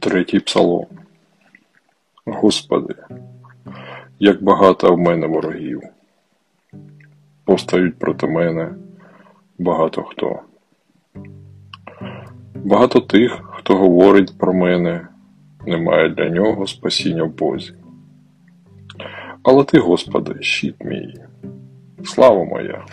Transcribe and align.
Третій 0.00 0.40
псалом. 0.40 0.86
Господи, 2.24 2.94
як 4.18 4.42
багато 4.42 4.94
в 4.94 4.98
мене 4.98 5.26
ворогів. 5.26 5.82
Повстають 7.44 7.98
проти 7.98 8.26
мене 8.26 8.74
багато 9.58 10.02
хто. 10.02 10.40
Багато 12.54 13.00
тих, 13.00 13.40
хто 13.52 13.76
говорить 13.76 14.38
про 14.38 14.54
мене, 14.54 15.06
немає 15.66 16.08
для 16.08 16.28
нього 16.28 16.66
спасіння 16.66 17.24
в 17.24 17.30
Бозі. 17.30 17.74
Але 19.42 19.64
ти, 19.64 19.78
Господи, 19.78 20.42
щит 20.42 20.84
мій, 20.84 21.14
слава 22.04 22.44
моя, 22.44 22.84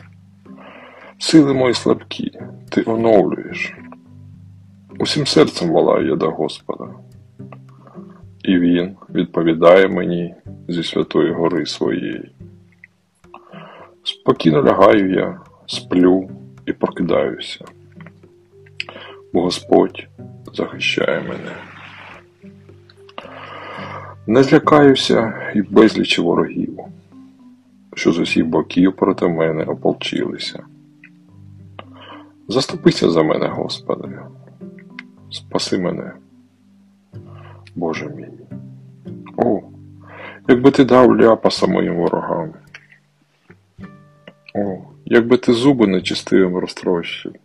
сили 1.17 1.53
мої 1.53 1.73
слабкі, 1.73 2.31
ти 2.69 2.83
оновлюєш. 2.85 3.73
Усім 5.07 5.25
серцем 5.25 5.69
волаю 5.69 6.07
я 6.07 6.15
до 6.15 6.31
Господа, 6.31 6.89
і 8.43 8.59
Він 8.59 8.95
відповідає 9.09 9.87
мені 9.87 10.35
зі 10.67 10.83
святої 10.83 11.33
гори 11.33 11.65
своєї. 11.65 12.31
Спокійно 14.03 14.63
лягаю 14.63 15.13
я, 15.13 15.39
сплю 15.65 16.29
і 16.65 16.73
прокидаюся, 16.73 17.65
бо 19.33 19.41
Господь 19.41 20.07
захищає 20.53 21.21
мене. 21.21 21.51
Не 24.27 24.43
злякаюся 24.43 25.33
і 25.55 25.61
безлічі 25.61 26.21
ворогів, 26.21 26.79
що 27.95 28.11
з 28.11 28.19
усіх 28.19 28.45
боків 28.45 28.95
проти 28.95 29.27
мене 29.27 29.63
ополчилися. 29.63 30.63
Заступися 32.47 33.09
за 33.09 33.23
мене, 33.23 33.47
Господи, 33.47 34.19
спаси 35.29 35.77
мене, 35.77 36.11
Боже 37.75 38.09
мій. 38.09 38.29
О, 39.37 39.61
якби 40.47 40.71
ти 40.71 40.85
дав 40.85 41.17
ляпаса 41.21 41.67
моїм 41.67 41.95
ворогам. 41.95 42.53
О, 44.55 44.77
якби 45.05 45.37
ти 45.37 45.53
зуби 45.53 45.87
нечистивим 45.87 46.57
розтрощив. 46.57 47.35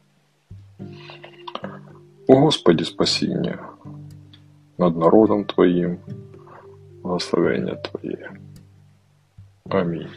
О 2.26 2.36
Господі 2.36 2.84
спасіння 2.84 3.58
над 4.78 4.96
народом 4.96 5.44
Твоїм, 5.44 5.96
благословення 7.02 7.74
Твоє. 7.74 8.30
Амінь. 9.68 10.08